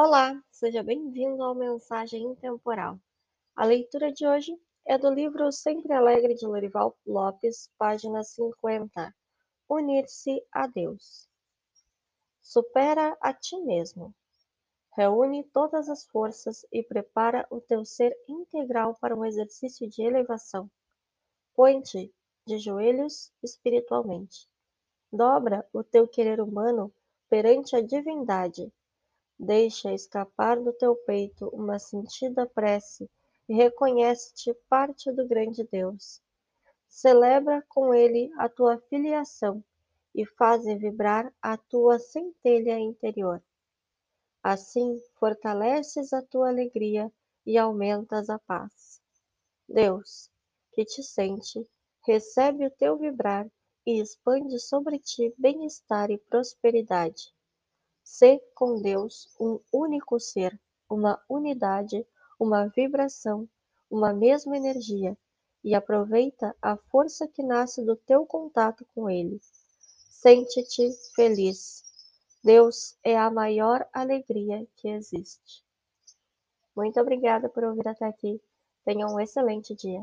Olá, 0.00 0.40
seja 0.48 0.80
bem-vindo 0.80 1.42
ao 1.42 1.56
Mensagem 1.56 2.22
Intemporal. 2.22 3.00
A 3.56 3.64
leitura 3.64 4.12
de 4.12 4.24
hoje 4.24 4.56
é 4.86 4.96
do 4.96 5.10
livro 5.10 5.50
Sempre 5.50 5.92
Alegre 5.92 6.36
de 6.36 6.46
Lorival 6.46 6.96
Lopes, 7.04 7.68
página 7.76 8.22
50. 8.22 9.12
Unir-se 9.68 10.40
a 10.52 10.68
Deus. 10.68 11.28
Supera 12.40 13.18
a 13.20 13.32
ti 13.34 13.60
mesmo. 13.62 14.14
Reúne 14.96 15.42
todas 15.42 15.88
as 15.88 16.06
forças 16.06 16.64
e 16.70 16.80
prepara 16.84 17.44
o 17.50 17.60
teu 17.60 17.84
ser 17.84 18.16
integral 18.28 18.96
para 19.00 19.16
um 19.16 19.24
exercício 19.24 19.90
de 19.90 20.02
elevação. 20.02 20.70
Põe-te 21.56 22.14
de 22.46 22.56
joelhos 22.56 23.32
espiritualmente. 23.42 24.48
Dobra 25.12 25.68
o 25.72 25.82
teu 25.82 26.06
querer 26.06 26.40
humano 26.40 26.94
perante 27.28 27.74
a 27.74 27.80
divindade 27.80 28.72
Deixa 29.40 29.92
escapar 29.92 30.60
do 30.60 30.72
teu 30.72 30.96
peito 30.96 31.48
uma 31.50 31.78
sentida 31.78 32.44
prece 32.44 33.08
e 33.48 33.54
reconhece-te 33.54 34.52
parte 34.68 35.12
do 35.12 35.28
grande 35.28 35.62
Deus. 35.70 36.20
Celebra 36.88 37.64
com 37.68 37.94
ele 37.94 38.32
a 38.36 38.48
tua 38.48 38.78
filiação 38.88 39.62
e 40.12 40.26
faze 40.26 40.74
vibrar 40.74 41.32
a 41.40 41.56
tua 41.56 42.00
centelha 42.00 42.80
interior. 42.80 43.40
Assim, 44.42 45.00
fortaleces 45.20 46.12
a 46.12 46.20
tua 46.20 46.48
alegria 46.48 47.12
e 47.46 47.56
aumentas 47.56 48.28
a 48.28 48.40
paz. 48.40 49.00
Deus, 49.68 50.28
que 50.72 50.84
te 50.84 51.02
sente, 51.02 51.64
recebe 52.04 52.66
o 52.66 52.70
teu 52.72 52.98
vibrar 52.98 53.48
e 53.86 54.00
expande 54.00 54.58
sobre 54.58 54.98
ti 54.98 55.32
bem-estar 55.38 56.10
e 56.10 56.18
prosperidade. 56.18 57.32
Sê 58.10 58.42
com 58.54 58.80
Deus 58.80 59.28
um 59.38 59.60
único 59.70 60.18
ser, 60.18 60.58
uma 60.88 61.22
unidade, 61.28 62.06
uma 62.40 62.66
vibração, 62.66 63.46
uma 63.90 64.14
mesma 64.14 64.56
energia, 64.56 65.16
e 65.62 65.74
aproveita 65.74 66.56
a 66.60 66.74
força 66.74 67.28
que 67.28 67.42
nasce 67.42 67.84
do 67.84 67.94
teu 67.94 68.24
contato 68.24 68.84
com 68.94 69.10
Ele. 69.10 69.38
Sente-te 70.08 70.90
feliz. 71.14 71.84
Deus 72.42 72.96
é 73.04 73.16
a 73.16 73.30
maior 73.30 73.86
alegria 73.92 74.66
que 74.76 74.88
existe. 74.88 75.62
Muito 76.74 76.98
obrigada 76.98 77.46
por 77.46 77.62
ouvir 77.62 77.86
até 77.86 78.06
aqui. 78.06 78.40
Tenha 78.86 79.06
um 79.06 79.20
excelente 79.20 79.76
dia. 79.76 80.02